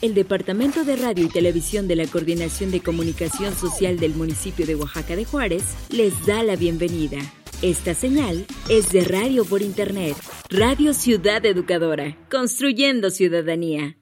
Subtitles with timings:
[0.00, 4.76] El Departamento de Radio y Televisión de la Coordinación de Comunicación Social del municipio de
[4.76, 7.18] Oaxaca de Juárez les da la bienvenida.
[7.62, 10.14] Esta señal es de radio por Internet,
[10.50, 13.96] Radio Ciudad Educadora, construyendo ciudadanía.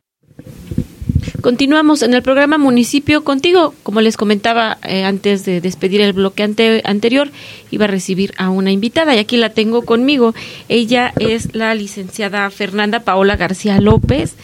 [1.47, 3.73] Continuamos en el programa Municipio contigo.
[3.85, 7.31] Como les comentaba eh, antes de despedir el bloque anterior,
[7.71, 10.35] iba a recibir a una invitada y aquí la tengo conmigo.
[10.69, 14.35] Ella es la licenciada Fernanda Paola García López,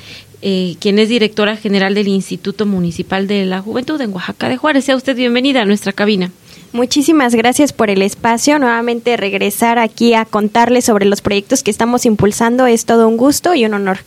[0.43, 4.85] eh, quien es directora general del Instituto Municipal de la Juventud en Oaxaca de Juárez.
[4.85, 6.33] Sea usted bienvenida a nuestra cabina.
[6.73, 8.59] Muchísimas gracias por el espacio.
[8.59, 13.55] Nuevamente regresar aquí a contarles sobre los proyectos que estamos impulsando es todo un gusto
[13.55, 13.99] y un honor.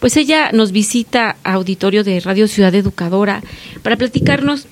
[0.00, 3.42] Pues ella nos visita a auditorio de Radio Ciudad Educadora
[3.82, 4.66] para platicarnos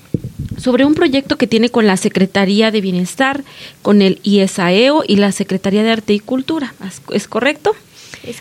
[0.57, 3.43] sobre un proyecto que tiene con la Secretaría de Bienestar,
[3.81, 6.73] con el ISAEO y la Secretaría de Arte y Cultura.
[7.11, 7.75] ¿Es correcto?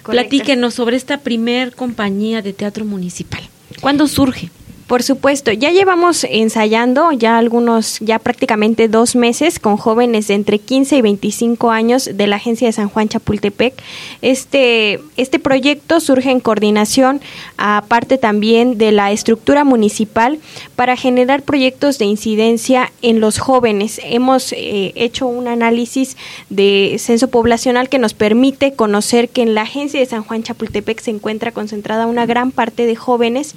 [0.04, 3.42] Platíquenos sobre esta primer compañía de teatro municipal.
[3.80, 4.50] ¿Cuándo surge?
[4.86, 10.58] Por supuesto, ya llevamos ensayando ya algunos, ya prácticamente dos meses con jóvenes de entre
[10.58, 13.74] 15 y 25 años de la agencia de San Juan Chapultepec.
[14.20, 17.22] Este, este proyecto surge en coordinación,
[17.56, 20.38] aparte también de la estructura municipal,
[20.76, 24.00] para generar proyectos de incidencia en los jóvenes.
[24.04, 26.18] Hemos eh, hecho un análisis
[26.50, 31.00] de censo poblacional que nos permite conocer que en la agencia de San Juan Chapultepec
[31.00, 33.54] se encuentra concentrada una gran parte de jóvenes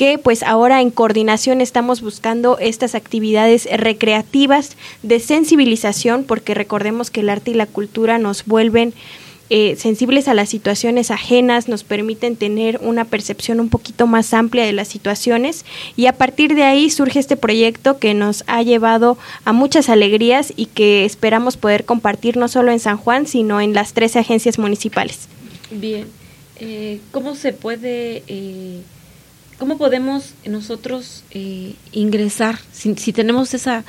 [0.00, 7.20] que pues ahora en coordinación estamos buscando estas actividades recreativas de sensibilización, porque recordemos que
[7.20, 8.94] el arte y la cultura nos vuelven
[9.50, 14.64] eh, sensibles a las situaciones ajenas, nos permiten tener una percepción un poquito más amplia
[14.64, 15.66] de las situaciones
[15.98, 20.50] y a partir de ahí surge este proyecto que nos ha llevado a muchas alegrías
[20.56, 24.58] y que esperamos poder compartir no solo en San Juan, sino en las 13 agencias
[24.58, 25.28] municipales.
[25.70, 26.06] Bien,
[26.58, 28.22] eh, ¿cómo se puede...
[28.28, 28.80] Eh
[29.60, 33.84] ¿Cómo podemos nosotros eh, ingresar si, si, tenemos esa,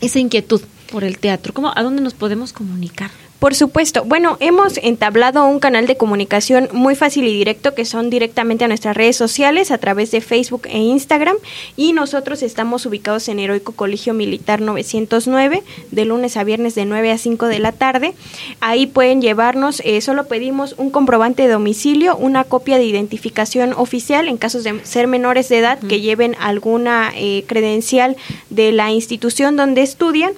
[0.00, 1.54] esa inquietud por el teatro?
[1.54, 3.12] ¿Cómo, ¿A dónde nos podemos comunicar?
[3.40, 4.04] Por supuesto.
[4.04, 8.68] Bueno, hemos entablado un canal de comunicación muy fácil y directo que son directamente a
[8.68, 11.36] nuestras redes sociales a través de Facebook e Instagram
[11.74, 17.12] y nosotros estamos ubicados en Heroico Colegio Militar 909 de lunes a viernes de 9
[17.12, 18.12] a 5 de la tarde.
[18.60, 24.28] Ahí pueden llevarnos, eh, solo pedimos un comprobante de domicilio, una copia de identificación oficial
[24.28, 28.18] en casos de ser menores de edad que lleven alguna eh, credencial
[28.50, 30.34] de la institución donde estudian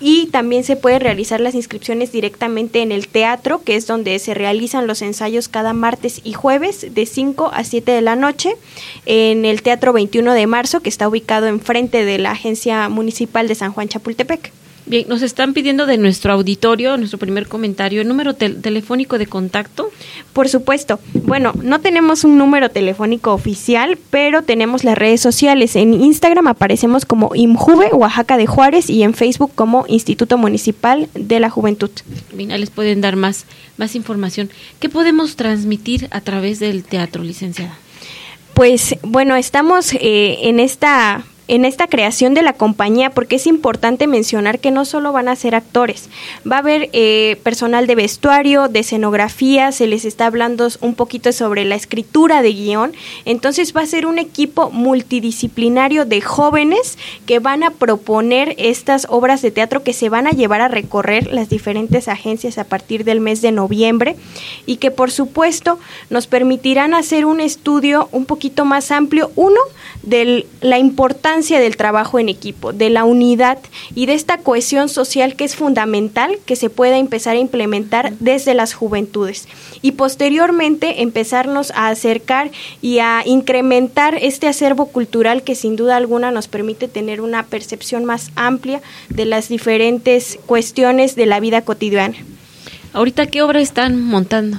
[0.00, 4.34] y también se puede realizar las inscripciones directamente en el teatro, que es donde se
[4.34, 8.56] realizan los ensayos cada martes y jueves de 5 a 7 de la noche
[9.06, 13.54] en el Teatro 21 de marzo, que está ubicado enfrente de la Agencia Municipal de
[13.54, 14.52] San Juan Chapultepec.
[14.86, 19.90] Bien, nos están pidiendo de nuestro auditorio, nuestro primer comentario, el número telefónico de contacto.
[20.34, 21.00] Por supuesto.
[21.14, 25.74] Bueno, no tenemos un número telefónico oficial, pero tenemos las redes sociales.
[25.76, 31.40] En Instagram aparecemos como IMJUVE, Oaxaca de Juárez, y en Facebook como Instituto Municipal de
[31.40, 31.90] la Juventud.
[32.34, 33.46] Bien, les pueden dar más,
[33.78, 34.50] más información.
[34.80, 37.78] ¿Qué podemos transmitir a través del teatro, licenciada?
[38.52, 44.06] Pues bueno, estamos eh, en esta en esta creación de la compañía, porque es importante
[44.06, 46.08] mencionar que no solo van a ser actores,
[46.50, 51.32] va a haber eh, personal de vestuario, de escenografía, se les está hablando un poquito
[51.32, 52.92] sobre la escritura de guion,
[53.24, 59.42] entonces va a ser un equipo multidisciplinario de jóvenes que van a proponer estas obras
[59.42, 63.20] de teatro que se van a llevar a recorrer las diferentes agencias a partir del
[63.20, 64.16] mes de noviembre
[64.66, 65.78] y que por supuesto
[66.10, 69.60] nos permitirán hacer un estudio un poquito más amplio, uno,
[70.06, 73.58] de la importancia del trabajo en equipo, de la unidad
[73.94, 78.54] y de esta cohesión social que es fundamental que se pueda empezar a implementar desde
[78.54, 79.48] las juventudes
[79.82, 82.50] y posteriormente empezarnos a acercar
[82.82, 88.04] y a incrementar este acervo cultural que sin duda alguna nos permite tener una percepción
[88.04, 92.16] más amplia de las diferentes cuestiones de la vida cotidiana.
[92.92, 94.56] Ahorita, ¿qué obra están montando?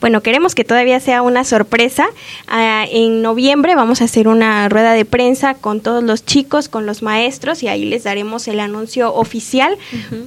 [0.00, 2.06] Bueno, queremos que todavía sea una sorpresa.
[2.46, 6.86] Ah, en noviembre vamos a hacer una rueda de prensa con todos los chicos, con
[6.86, 9.76] los maestros y ahí les daremos el anuncio oficial.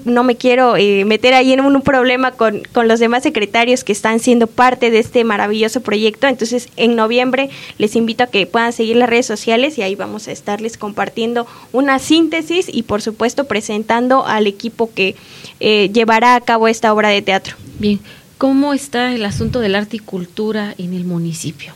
[0.06, 3.92] No me quiero eh, meter ahí en un, problema con, con, los demás secretarios que
[3.92, 6.28] están siendo parte de este maravilloso proyecto.
[6.28, 10.28] Entonces, en noviembre les invito a que puedan seguir las redes sociales y ahí vamos
[10.28, 15.16] a estarles compartiendo una síntesis y, por supuesto, presentando al equipo que
[15.60, 18.00] eh, llevará a cabo esta obra de teatro Bien,
[18.38, 21.74] ¿cómo está el asunto del arte y cultura en el municipio?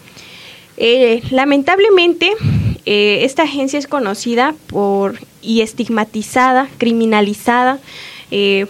[0.78, 2.32] Eh, lamentablemente,
[2.86, 7.80] eh, esta agencia es conocida por y estigmatizada, criminalizada,
[8.32, 8.68] eh,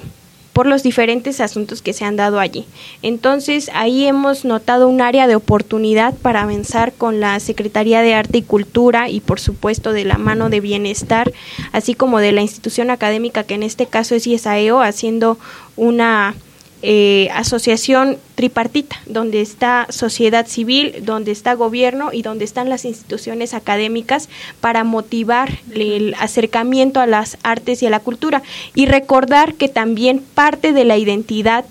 [0.53, 2.65] por los diferentes asuntos que se han dado allí.
[3.01, 8.39] Entonces, ahí hemos notado un área de oportunidad para avanzar con la Secretaría de Arte
[8.39, 11.31] y Cultura y, por supuesto, de la mano de bienestar,
[11.71, 15.37] así como de la institución académica, que en este caso es IESAEO, haciendo
[15.77, 16.35] una
[16.81, 23.53] eh, asociación tripartita, donde está sociedad civil, donde está gobierno y donde están las instituciones
[23.53, 24.29] académicas
[24.61, 28.43] para motivar el acercamiento a las artes y a la cultura.
[28.75, 31.65] Y recordar que también parte de la identidad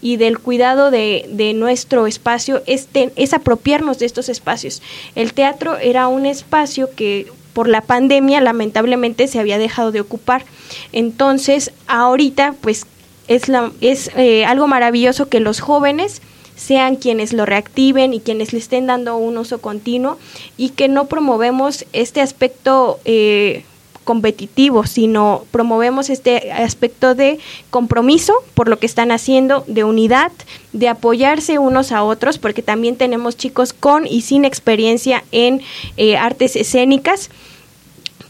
[0.00, 4.82] y del cuidado de, nuestro espacio es, es apropiarnos de estos espacios.
[5.14, 10.44] El teatro era un espacio que por la pandemia lamentablemente se había dejado de ocupar.
[10.92, 12.86] Entonces, ahorita pues
[13.28, 16.22] es, la, es eh, algo maravilloso que los jóvenes
[16.56, 20.18] sean quienes lo reactiven y quienes le estén dando un uso continuo
[20.56, 23.64] y que no promovemos este aspecto eh,
[24.04, 27.38] competitivo, sino promovemos este aspecto de
[27.70, 30.30] compromiso por lo que están haciendo, de unidad,
[30.72, 35.62] de apoyarse unos a otros, porque también tenemos chicos con y sin experiencia en
[35.96, 37.30] eh, artes escénicas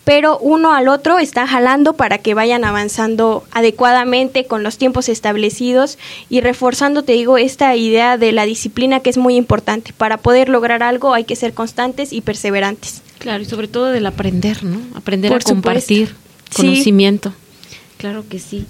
[0.04, 5.98] pero uno al otro está jalando para que vayan avanzando adecuadamente con los tiempos establecidos
[6.28, 9.92] y reforzando, te digo, esta idea de la disciplina que es muy importante.
[9.96, 13.02] Para poder lograr algo hay que ser constantes y perseverantes.
[13.18, 14.78] Claro, y sobre todo del aprender, ¿no?
[14.94, 16.14] Aprender a compartir
[16.54, 17.32] conocimiento.
[17.96, 18.66] Claro que sí.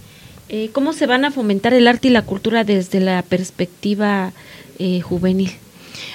[0.48, 4.32] Eh, ¿Cómo se van a fomentar el arte y la cultura desde la perspectiva
[4.78, 5.50] eh, juvenil?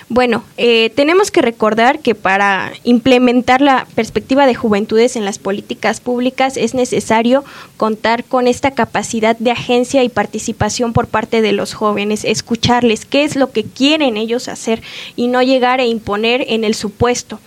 [0.09, 5.99] Bueno, eh, tenemos que recordar que para implementar la perspectiva de juventudes en las políticas
[5.99, 7.43] públicas es necesario
[7.77, 13.23] contar con esta capacidad de agencia y participación por parte de los jóvenes, escucharles qué
[13.23, 14.81] es lo que quieren ellos hacer
[15.15, 17.39] y no llegar a imponer en el supuesto.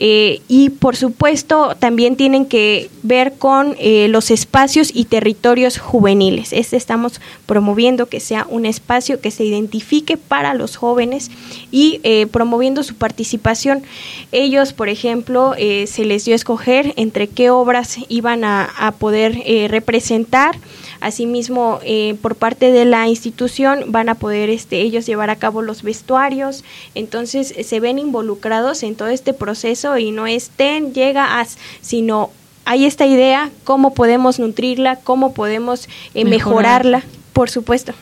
[0.00, 6.52] Eh, y por supuesto también tienen que ver con eh, los espacios y territorios juveniles.
[6.52, 11.32] Este estamos promoviendo que sea un espacio que se identifique para los jóvenes
[11.72, 13.82] y eh, promoviendo su participación.
[14.30, 19.42] Ellos, por ejemplo, se les dio a escoger entre qué obras iban a, a poder
[19.68, 20.56] representar.
[21.00, 25.62] Asimismo, eh, por parte de la institución van a poder este, ellos llevar a cabo
[25.62, 26.64] los vestuarios,
[26.94, 31.46] entonces se ven involucrados en todo este proceso y no estén, llega a,
[31.80, 32.30] sino
[32.64, 37.02] hay esta idea, cómo podemos nutrirla, cómo podemos eh, mejorarla,
[37.32, 37.94] por supuesto.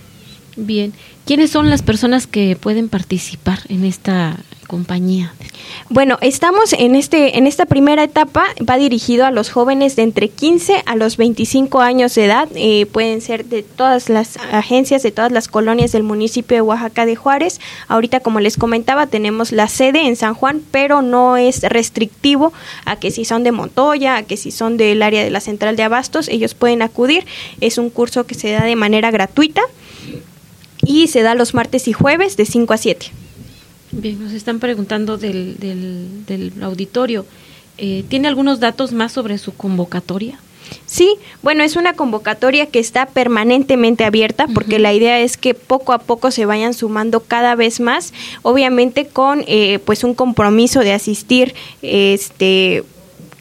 [0.57, 0.93] Bien,
[1.27, 4.37] ¿quiénes son las personas que pueden participar en esta
[4.69, 5.35] compañía?
[5.89, 10.29] Bueno, estamos en este en esta primera etapa va dirigido a los jóvenes de entre
[10.29, 15.13] 15 a los 25 años de edad, eh, pueden ser de todas las agencias de
[15.13, 17.61] todas las colonias del municipio de Oaxaca de Juárez.
[17.89, 22.53] Ahorita como les comentaba, tenemos la sede en San Juan, pero no es restrictivo
[22.85, 25.77] a que si son de Montoya, a que si son del área de la Central
[25.77, 27.27] de Abastos, ellos pueden acudir.
[27.61, 29.63] Es un curso que se da de manera gratuita
[30.87, 33.07] y se da los martes y jueves de 5 a 7.
[33.93, 37.27] Bien, nos están preguntando del, del, auditorio.
[37.79, 40.39] Eh, ¿Tiene algunos datos más sobre su convocatoria?
[40.85, 45.93] Sí, bueno, es una convocatoria que está permanentemente abierta porque la idea es que poco
[45.93, 48.13] a poco se vayan sumando cada vez más,
[48.43, 52.83] obviamente con eh, pues un compromiso de asistir este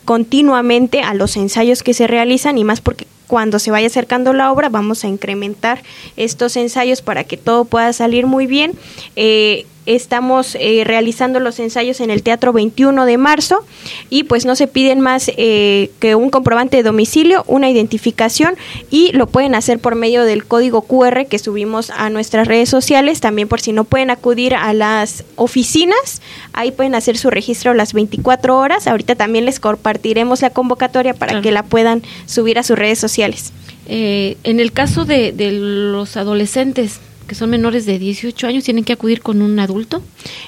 [0.05, 4.51] continuamente a los ensayos que se realizan y más porque cuando se vaya acercando la
[4.51, 5.81] obra vamos a incrementar
[6.17, 8.73] estos ensayos para que todo pueda salir muy bien.
[9.15, 13.65] Eh, estamos eh, realizando los ensayos en el Teatro 21 de marzo
[14.09, 18.55] y pues no se piden más eh, que un comprobante de domicilio, una identificación
[18.89, 23.21] y lo pueden hacer por medio del código QR que subimos a nuestras redes sociales,
[23.21, 26.21] también por si no pueden acudir a las oficinas,
[26.53, 31.41] ahí pueden hacer su registro las 24 horas, ahorita también les compartiremos la convocatoria para
[31.41, 33.53] que la puedan subir a sus redes sociales.
[33.87, 38.83] Eh, en el caso de, de los adolescentes, que son menores de 18 años tienen
[38.83, 40.01] que acudir con un adulto?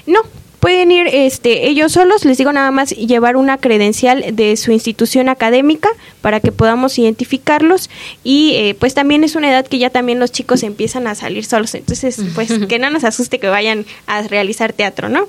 [0.05, 0.21] No,
[0.59, 5.29] pueden ir este, ellos solos, les digo nada más llevar una credencial de su institución
[5.29, 5.89] académica
[6.21, 7.89] para que podamos identificarlos
[8.23, 11.45] y eh, pues también es una edad que ya también los chicos empiezan a salir
[11.45, 15.27] solos, entonces pues que no nos asuste que vayan a realizar teatro, ¿no?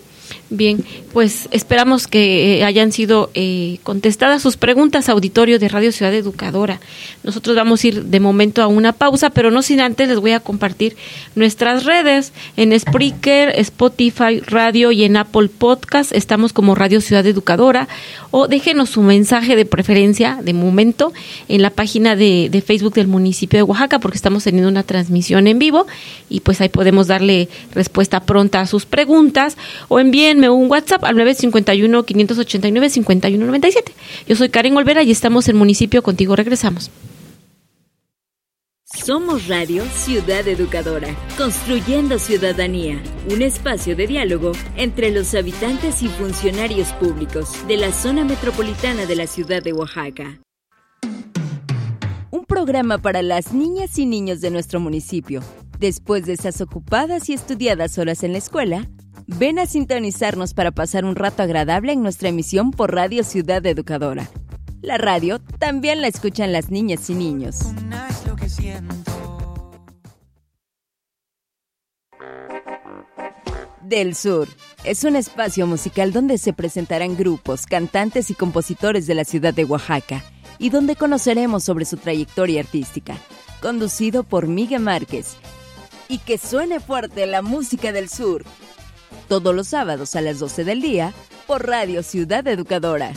[0.51, 6.15] Bien, pues esperamos que eh, hayan sido eh, contestadas sus preguntas, auditorio de Radio Ciudad
[6.15, 6.81] Educadora.
[7.23, 10.33] Nosotros vamos a ir de momento a una pausa, pero no sin antes les voy
[10.33, 10.97] a compartir
[11.35, 16.13] nuestras redes en Spreaker, Spotify, Radio y en Apple Podcast.
[16.13, 17.89] Estamos como Radio Ciudad Educadora
[18.31, 21.13] o déjenos su mensaje de preferencia de momento
[21.49, 25.59] en la página de, Facebook del municipio de Oaxaca porque estamos teniendo una transmisión en
[25.59, 25.87] vivo
[26.29, 29.57] y pues ahí podemos darle respuesta pronta a sus preguntas
[29.89, 33.93] o envíenme un WhatsApp al 951-589-5197.
[34.27, 36.35] Yo soy Karen Olvera y estamos en Municipio Contigo.
[36.35, 36.91] Regresamos.
[38.85, 46.89] Somos Radio Ciudad Educadora, construyendo ciudadanía, un espacio de diálogo entre los habitantes y funcionarios
[46.95, 50.41] públicos de la zona metropolitana de la ciudad de Oaxaca.
[52.31, 55.43] Un programa para las niñas y niños de nuestro municipio.
[55.79, 58.89] Después de esas ocupadas y estudiadas horas en la escuela,
[59.29, 64.29] ven a sintonizarnos para pasar un rato agradable en nuestra emisión por Radio Ciudad Educadora.
[64.81, 67.59] La radio también la escuchan las niñas y niños.
[73.83, 74.49] Del Sur
[74.85, 79.65] es un espacio musical donde se presentarán grupos, cantantes y compositores de la ciudad de
[79.65, 80.25] Oaxaca
[80.59, 83.17] y donde conoceremos sobre su trayectoria artística.
[83.61, 85.37] Conducido por Miguel Márquez.
[86.09, 88.45] Y que suene fuerte la música del sur.
[89.29, 91.13] Todos los sábados a las 12 del día
[91.47, 93.13] por Radio Ciudad Educadora.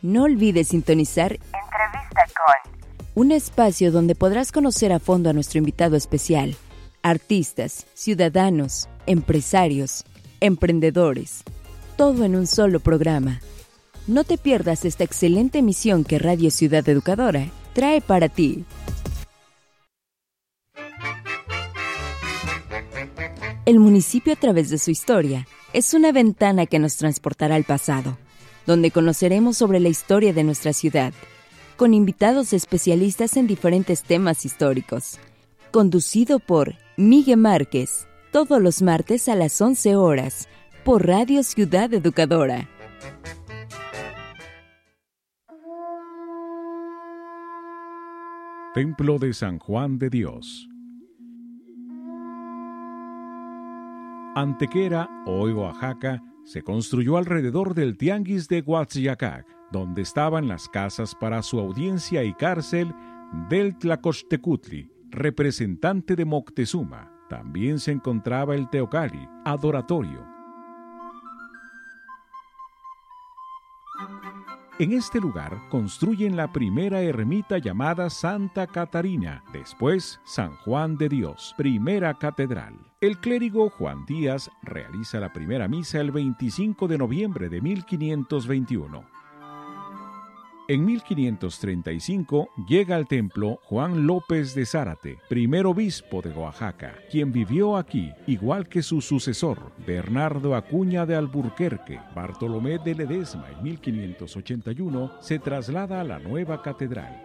[0.00, 5.96] No olvides sintonizar Entrevista con un espacio donde podrás conocer a fondo a nuestro invitado
[5.96, 6.54] especial,
[7.02, 10.04] artistas, ciudadanos, empresarios,
[10.40, 11.42] emprendedores,
[11.96, 13.40] todo en un solo programa.
[14.06, 18.64] No te pierdas esta excelente emisión que Radio Ciudad Educadora trae para ti.
[23.64, 28.18] El municipio a través de su historia es una ventana que nos transportará al pasado
[28.66, 31.12] donde conoceremos sobre la historia de nuestra ciudad,
[31.76, 35.18] con invitados especialistas en diferentes temas históricos.
[35.70, 40.48] Conducido por Miguel Márquez, todos los martes a las 11 horas,
[40.84, 42.68] por Radio Ciudad Educadora.
[48.74, 50.66] Templo de San Juan de Dios.
[54.34, 61.42] Antequera, hoy Oaxaca, se construyó alrededor del Tianguis de Huatzyacac, donde estaban las casas para
[61.42, 62.94] su audiencia y cárcel
[63.50, 67.12] del Tlacochtecutli, representante de Moctezuma.
[67.28, 70.31] También se encontraba el Teocali, adoratorio,
[74.78, 81.54] En este lugar construyen la primera ermita llamada Santa Catarina, después San Juan de Dios,
[81.58, 82.74] primera catedral.
[83.02, 89.21] El clérigo Juan Díaz realiza la primera misa el 25 de noviembre de 1521.
[90.68, 97.76] En 1535 llega al templo Juan López de Zárate, primer obispo de Oaxaca, quien vivió
[97.76, 101.98] aquí, igual que su sucesor, Bernardo Acuña de Alburquerque.
[102.14, 107.20] Bartolomé de Ledesma en 1581 se traslada a la nueva catedral.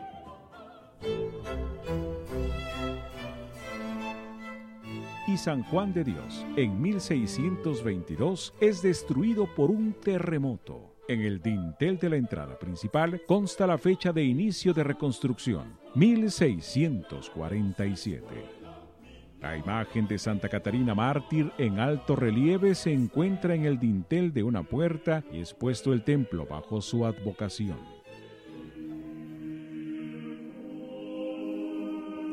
[5.28, 10.97] Y San Juan de Dios, en 1622, es destruido por un terremoto.
[11.10, 18.26] En el dintel de la entrada principal consta la fecha de inicio de reconstrucción, 1647.
[19.40, 24.44] La imagen de Santa Catarina mártir en alto relieve se encuentra en el dintel de
[24.44, 27.97] una puerta y es puesto el templo bajo su advocación.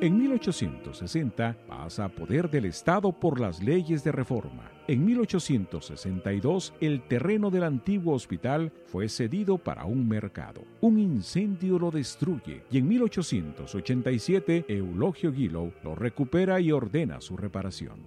[0.04, 4.70] En 1860 pasa a poder del Estado por las leyes de reforma.
[4.86, 10.62] En 1862 el terreno del antiguo hospital fue cedido para un mercado.
[10.82, 18.00] Un incendio lo destruye y en 1887 Eulogio Guilo lo recupera y ordena su reparación.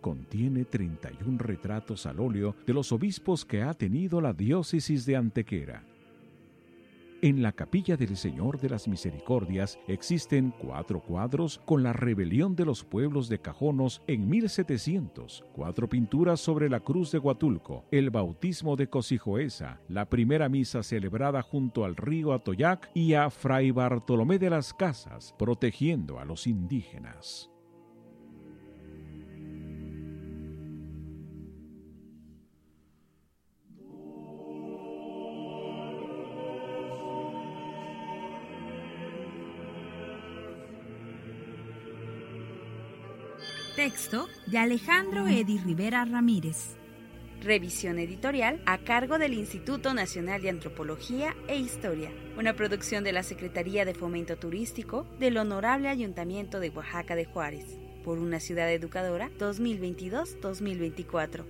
[0.00, 5.84] Contiene 31 retratos al óleo de los obispos que ha tenido la diócesis de Antequera.
[7.26, 12.64] En la capilla del Señor de las Misericordias existen cuatro cuadros con la rebelión de
[12.64, 18.76] los pueblos de Cajonos en 1700, cuatro pinturas sobre la cruz de Huatulco, el bautismo
[18.76, 24.50] de Cosijoesa, la primera misa celebrada junto al río Atoyac y a Fray Bartolomé de
[24.50, 27.50] las Casas, protegiendo a los indígenas.
[43.86, 46.74] Texto de Alejandro Edi Rivera Ramírez.
[47.40, 53.22] Revisión editorial a cargo del Instituto Nacional de Antropología e Historia, una producción de la
[53.22, 59.30] Secretaría de Fomento Turístico del Honorable Ayuntamiento de Oaxaca de Juárez, por una ciudad educadora
[59.38, 61.44] 2022-2024.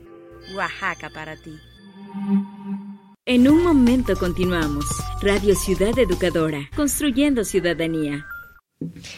[0.54, 1.54] Oaxaca para ti.
[3.24, 4.84] En un momento continuamos.
[5.22, 8.26] Radio Ciudad Educadora, construyendo ciudadanía.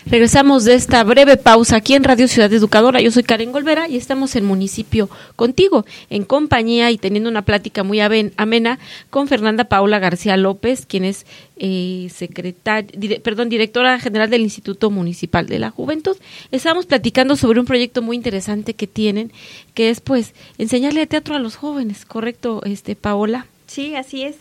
[0.07, 3.01] Regresamos de esta breve pausa aquí en Radio Ciudad Educadora.
[3.01, 7.83] Yo soy Karen Golvera y estamos en Municipio contigo, en compañía y teniendo una plática
[7.83, 8.79] muy amena
[9.11, 15.47] con Fernanda Paula García López, quien es eh, secretaria, perdón, directora general del Instituto Municipal
[15.47, 16.17] de la Juventud.
[16.53, 19.33] Estamos platicando sobre un proyecto muy interesante que tienen,
[19.75, 23.47] que es pues enseñarle teatro a los jóvenes, ¿correcto, este Paola?
[23.67, 24.37] Sí, así es.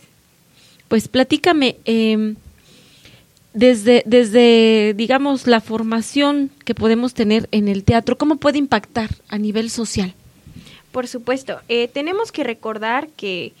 [0.86, 1.74] Pues platícame.
[1.86, 2.36] Eh,
[3.52, 9.38] desde, desde, digamos, la formación que podemos tener en el teatro, ¿cómo puede impactar a
[9.38, 10.14] nivel social?
[10.92, 13.52] Por supuesto, eh, tenemos que recordar que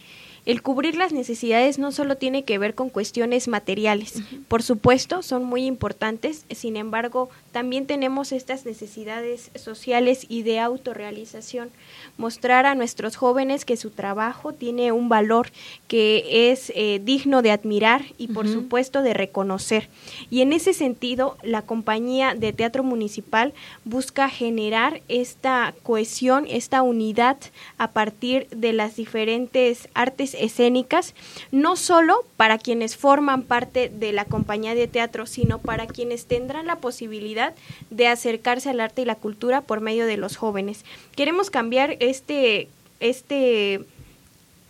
[0.48, 5.44] el cubrir las necesidades no solo tiene que ver con cuestiones materiales, por supuesto, son
[5.44, 11.68] muy importantes, sin embargo, también tenemos estas necesidades sociales y de autorrealización.
[12.16, 15.50] Mostrar a nuestros jóvenes que su trabajo tiene un valor
[15.86, 19.90] que es eh, digno de admirar y, por supuesto, de reconocer.
[20.30, 23.52] Y en ese sentido, la compañía de teatro municipal
[23.84, 27.36] busca generar esta cohesión, esta unidad
[27.76, 31.14] a partir de las diferentes artes escénicas,
[31.52, 36.66] no solo para quienes forman parte de la compañía de teatro, sino para quienes tendrán
[36.66, 37.54] la posibilidad
[37.90, 40.84] de acercarse al arte y la cultura por medio de los jóvenes.
[41.14, 42.68] Queremos cambiar este,
[43.00, 43.80] este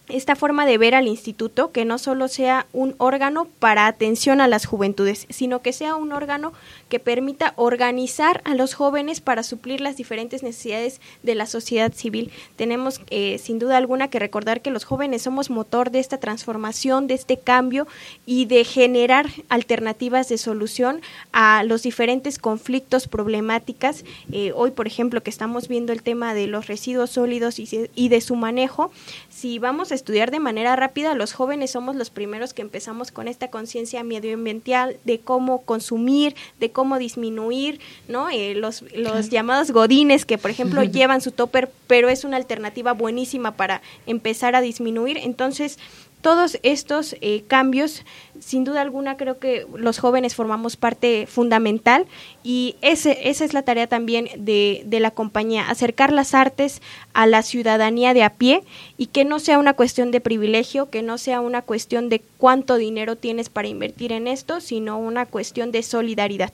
[0.09, 4.49] esta forma de ver al instituto, que no solo sea un órgano para atención a
[4.49, 6.53] las juventudes, sino que sea un órgano
[6.89, 12.31] que permita organizar a los jóvenes para suplir las diferentes necesidades de la sociedad civil.
[12.57, 17.07] Tenemos eh, sin duda alguna que recordar que los jóvenes somos motor de esta transformación,
[17.07, 17.87] de este cambio
[18.27, 24.05] y de generar alternativas de solución a los diferentes conflictos, problemáticas.
[24.33, 28.09] Eh, hoy, por ejemplo, que estamos viendo el tema de los residuos sólidos y, y
[28.09, 28.91] de su manejo,
[29.29, 33.29] si vamos a estudiar de manera rápida, los jóvenes somos los primeros que empezamos con
[33.29, 38.31] esta conciencia medioambiental de cómo consumir, de cómo disminuir, ¿no?
[38.31, 42.93] Eh, los, los llamados godines que, por ejemplo, llevan su topper, pero es una alternativa
[42.93, 45.19] buenísima para empezar a disminuir.
[45.19, 45.79] Entonces,
[46.21, 48.05] todos estos eh, cambios,
[48.41, 52.07] sin duda alguna, creo que los jóvenes formamos parte fundamental
[52.43, 56.83] y ese, esa es la tarea también de, de, la compañía, acercar las artes
[57.13, 58.63] a la ciudadanía de a pie
[58.97, 62.77] y que no sea una cuestión de privilegio, que no sea una cuestión de cuánto
[62.77, 66.53] dinero tienes para invertir en esto, sino una cuestión de solidaridad.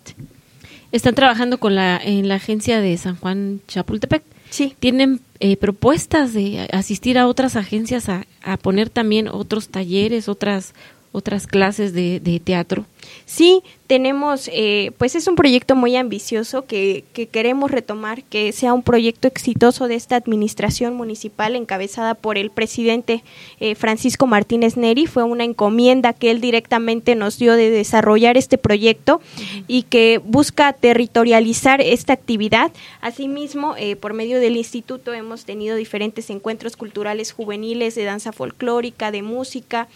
[0.93, 4.23] Están trabajando con la, en la agencia de San Juan Chapultepec.
[4.55, 4.77] Sí.
[4.79, 8.25] ¿Tienen eh, propuestas de asistir a otras agencias a,
[8.63, 10.75] poner también otros talleres, otras
[11.11, 12.87] otras clases de, de teatro?
[13.27, 18.73] Sí, tenemos, eh, pues es un proyecto muy ambicioso que, que, queremos retomar, que sea
[18.73, 23.23] un proyecto exitoso de esta administración municipal encabezada por el presidente
[23.61, 25.07] eh, Francisco Martínez Neri.
[25.07, 29.21] Fue una encomienda que él directamente nos dio de desarrollar este proyecto
[29.69, 32.73] y que busca territorializar esta actividad.
[33.03, 39.11] Asimismo, eh, por medio del instituto hemos tenido diferentes encuentros culturales juveniles de danza folclórica,
[39.11, 39.89] de música.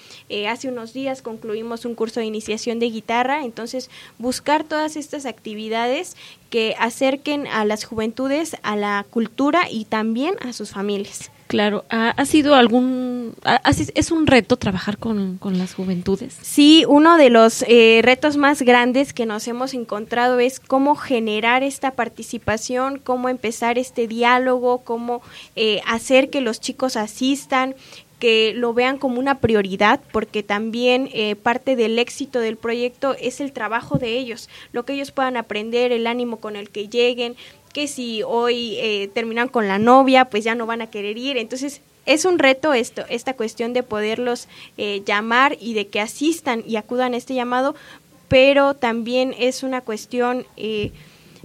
[0.49, 6.17] hace unos días concluimos un curso de iniciación de guitarra, entonces buscar todas estas actividades
[6.51, 11.31] que acerquen a las juventudes a la cultura y también a sus familias.
[11.49, 13.35] Claro, ¿ha, sido algún,
[13.95, 16.37] es un reto trabajar con, las juventudes?
[16.43, 21.63] Sí, uno de los eh, retos más grandes que nos hemos encontrado es cómo generar
[21.63, 25.23] esta participación, cómo empezar este diálogo, cómo
[25.57, 27.75] eh, hacer que los chicos asistan,
[28.19, 33.41] que lo vean como una prioridad, porque también eh, parte del éxito del proyecto es
[33.41, 37.37] el trabajo de ellos, lo que ellos puedan aprender, el ánimo con el que lleguen,
[37.73, 41.37] que si hoy eh, terminan con la novia, pues ya no van a querer ir.
[41.37, 46.65] Entonces, es un reto esto, esta cuestión de poderlos eh, llamar y de que asistan
[46.67, 47.75] y acudan a este llamado,
[48.29, 50.47] pero también es una cuestión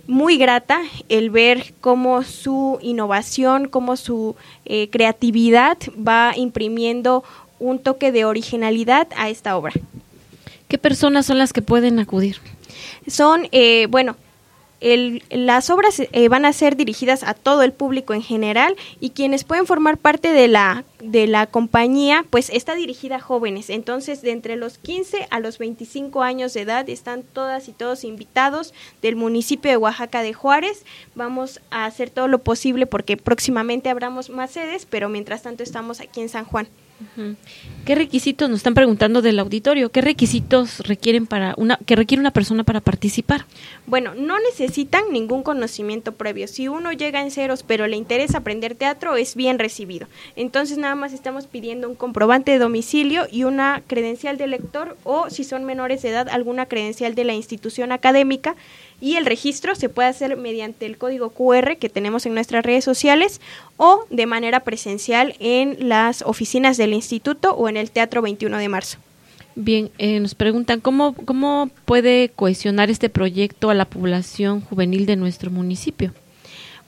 [0.08, 4.36] muy grata el ver cómo su innovación, cómo su
[4.66, 7.24] eh, creatividad va imprimiendo
[7.60, 9.74] un toque de originalidad a esta obra.
[10.68, 12.38] ¿Qué personas son las que pueden acudir?
[13.08, 14.16] Son, eh, bueno,
[15.30, 19.46] las obras eh, van a ser dirigidas a todo el público en general y quienes
[19.46, 23.70] pueden formar parte de la, de la compañía, pues está dirigida a jóvenes.
[23.70, 28.04] Entonces, de entre los 15 a los 25 años de edad están todas y todos
[28.04, 30.86] invitados del municipio de Oaxaca de Juárez.
[31.16, 36.02] Vamos a hacer todo lo posible porque próximamente abramos más sedes, pero mientras tanto estamos
[36.02, 36.68] aquí en San Juan.
[37.86, 39.90] ¿Qué requisitos nos están preguntando del auditorio?
[39.90, 43.46] ¿Qué requisitos requieren para una que requiere una persona para participar?
[43.86, 46.48] Bueno, no necesitan ningún conocimiento previo.
[46.48, 50.08] Si uno llega en ceros pero le interesa aprender teatro, es bien recibido.
[50.36, 55.30] Entonces nada más estamos pidiendo un comprobante de domicilio y una credencial de lector o
[55.30, 58.56] si son menores de edad alguna credencial de la institución académica
[59.04, 62.86] y el registro se puede hacer mediante el código QR que tenemos en nuestras redes
[62.86, 63.42] sociales
[63.76, 68.70] o de manera presencial en las oficinas del instituto o en el Teatro 21 de
[68.70, 69.00] marzo.
[69.56, 75.18] Bien, eh, nos preguntan cómo, cómo puede cohesionar este proyecto a la población juvenil de
[75.18, 76.14] nuestro municipio.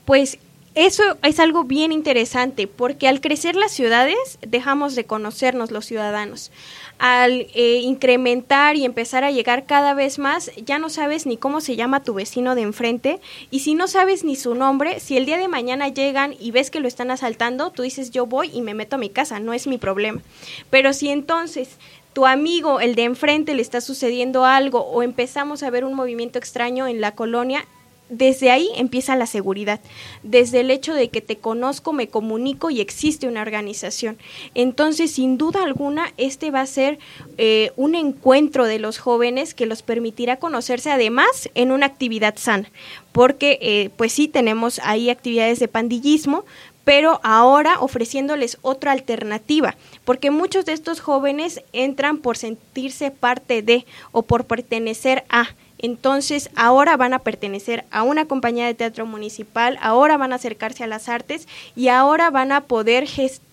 [0.06, 0.39] Pues
[0.76, 6.52] eso es algo bien interesante porque al crecer las ciudades dejamos de conocernos los ciudadanos.
[7.00, 11.62] Al eh, incrementar y empezar a llegar cada vez más, ya no sabes ni cómo
[11.62, 13.20] se llama tu vecino de enfrente
[13.52, 16.72] y si no sabes ni su nombre, si el día de mañana llegan y ves
[16.72, 19.54] que lo están asaltando, tú dices yo voy y me meto a mi casa, no
[19.54, 20.22] es mi problema.
[20.70, 21.78] Pero si entonces
[22.16, 26.40] tu amigo, el de enfrente, le está sucediendo algo o empezamos a ver un movimiento
[26.40, 27.66] extraño en la colonia,
[28.10, 29.80] desde ahí empieza la seguridad,
[30.22, 34.18] desde el hecho de que te conozco, me comunico y existe una organización.
[34.54, 37.00] Entonces, sin duda alguna, este va a ser
[37.38, 42.70] eh, un encuentro de los jóvenes que los permitirá conocerse además en una actividad sana,
[43.12, 46.46] porque eh, pues sí tenemos ahí actividades de pandillismo,
[46.86, 53.86] pero ahora ofreciéndoles otra alternativa, porque muchos de estos jóvenes entran por sentirse parte de
[54.13, 59.78] o por pertenecer a entonces ahora van a pertenecer a una compañía de teatro municipal,
[59.82, 63.08] ahora van a acercarse a las artes y ahora van a poder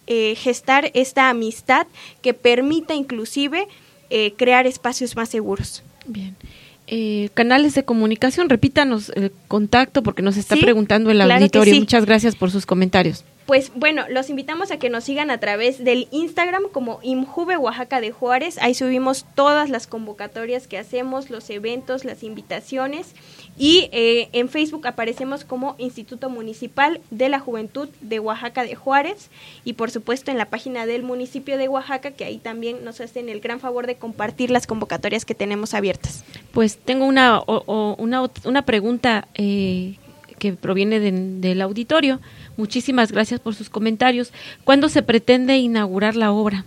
[0.06, 1.86] eh, gestar esta amistad
[2.22, 3.66] que permita inclusive
[4.08, 5.82] eh, crear espacios más seguros.
[6.06, 6.36] Bien.
[6.94, 11.74] Eh, canales de comunicación, repítanos el contacto porque nos está preguntando el auditorio.
[11.76, 13.24] Muchas gracias por sus comentarios.
[13.46, 18.02] Pues bueno, los invitamos a que nos sigan a través del Instagram como Imjuve Oaxaca
[18.02, 18.58] de Juárez.
[18.60, 23.14] Ahí subimos todas las convocatorias que hacemos, los eventos, las invitaciones.
[23.56, 29.30] Y eh, en Facebook aparecemos como Instituto Municipal de la Juventud de Oaxaca de Juárez.
[29.64, 33.30] Y por supuesto en la página del municipio de Oaxaca, que ahí también nos hacen
[33.30, 36.22] el gran favor de compartir las convocatorias que tenemos abiertas.
[36.52, 39.96] Pues tengo una, una, una pregunta eh,
[40.38, 42.20] que proviene del auditorio.
[42.56, 44.32] Muchísimas gracias por sus comentarios.
[44.64, 46.64] ¿Cuándo se pretende inaugurar la obra?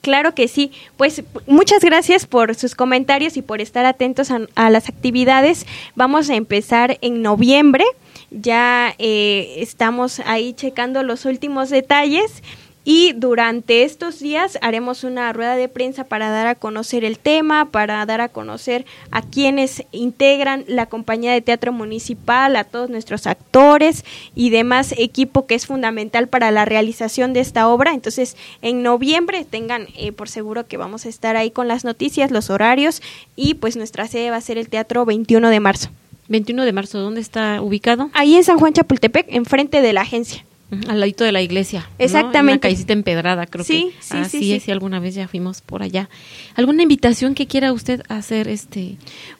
[0.00, 0.72] Claro que sí.
[0.96, 5.66] Pues muchas gracias por sus comentarios y por estar atentos a, las actividades.
[5.94, 7.84] Vamos a empezar en noviembre.
[8.30, 12.42] Ya eh, estamos ahí checando los últimos detalles
[12.90, 17.66] y durante estos días haremos una rueda de prensa para dar a conocer el tema,
[17.66, 23.26] para dar a conocer a quienes integran la compañía de teatro municipal, a todos nuestros
[23.26, 27.92] actores y demás equipo que es fundamental para la realización de esta obra.
[27.92, 32.30] Entonces, en noviembre tengan eh, por seguro que vamos a estar ahí con las noticias,
[32.30, 33.02] los horarios
[33.36, 35.90] y pues nuestra sede va a ser el Teatro 21 de marzo.
[36.28, 38.08] 21 de marzo, ¿dónde está ubicado?
[38.14, 40.47] Ahí en San Juan Chapultepec, enfrente de la agencia.
[40.88, 41.88] Al ladito de la iglesia.
[41.98, 42.52] Exactamente.
[42.52, 43.72] Una callecita empedrada, creo que.
[43.72, 46.10] Sí, Así es, y alguna vez ya fuimos por allá.
[46.56, 48.96] ¿Alguna invitación que quiera usted hacer este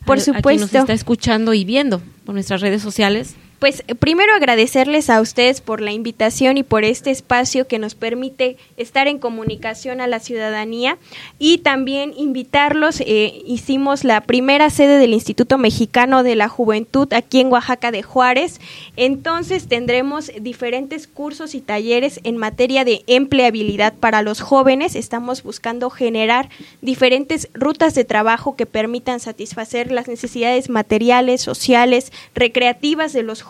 [0.07, 0.49] por supuesto.
[0.49, 3.37] a quien nos está escuchando y viendo por nuestras redes sociales?
[3.59, 8.57] Pues primero agradecerles a ustedes por la invitación y por este espacio que nos permite
[8.77, 10.97] estar en comunicación a la ciudadanía
[11.41, 13.01] y también invitarlos.
[13.01, 18.05] Eh, hicimos la primera sede del Instituto Mexicano de la Juventud aquí en Oaxaca de
[18.05, 18.61] Juárez.
[18.97, 24.95] Entonces tendremos diferentes cursos y talleres en materia de empleabilidad para los jóvenes.
[24.95, 26.49] Estamos buscando generar
[26.81, 33.48] diferentes rutas de trabajo que permitan satisfacer las necesidades materiales, sociales, recreativas de los jóvenes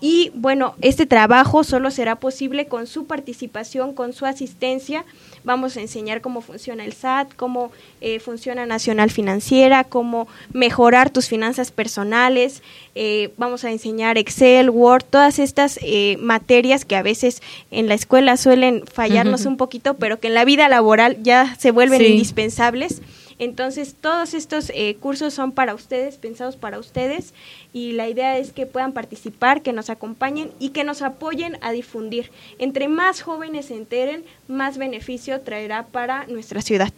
[0.00, 5.04] y bueno, este trabajo solo será posible con su participación, con su asistencia.
[5.44, 11.28] Vamos a enseñar cómo funciona el SAT, cómo eh, funciona Nacional Financiera, cómo mejorar tus
[11.28, 12.62] finanzas personales.
[12.94, 17.94] Eh, vamos a enseñar Excel, Word, todas estas eh, materias que a veces en la
[17.94, 23.02] escuela suelen fallarnos un poquito, pero que en la vida laboral ya se vuelven indispensables.
[23.40, 27.32] Entonces, todos estos eh, cursos son para ustedes, pensados para ustedes,
[27.72, 31.72] y la idea es que puedan participar, que nos acompañen y que nos apoyen a
[31.72, 32.30] difundir.
[32.58, 36.92] Entre más jóvenes se enteren, más beneficio traerá para nuestra ciudad.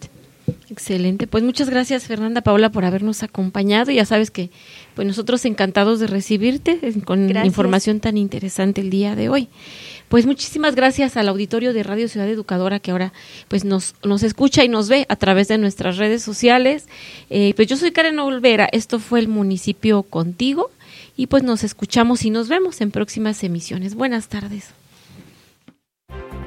[0.73, 1.27] Excelente.
[1.27, 3.91] Pues muchas gracias Fernanda Paula por habernos acompañado.
[3.91, 4.49] Ya sabes que
[4.95, 9.49] pues nosotros encantados de recibirte con información tan interesante el día de hoy.
[10.09, 13.13] Pues muchísimas gracias al auditorio de Radio Ciudad Educadora que ahora
[13.49, 16.89] pues nos, nos escucha y nos ve a través de nuestras redes sociales.
[17.29, 20.71] Eh, pues yo soy Karen Olvera, esto fue el municipio contigo
[21.19, 23.95] y pues nos escuchamos y nos vemos en próximas emisiones.
[23.95, 24.71] Buenas tardes.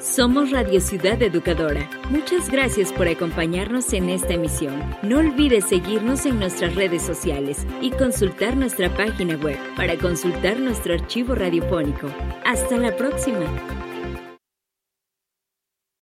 [0.05, 1.89] Somos Radio Ciudad Educadora.
[2.11, 4.95] Muchas gracias por acompañarnos en esta emisión.
[5.01, 10.93] No olvides seguirnos en nuestras redes sociales y consultar nuestra página web para consultar nuestro
[10.93, 12.07] archivo radiofónico.
[12.45, 13.45] Hasta la próxima.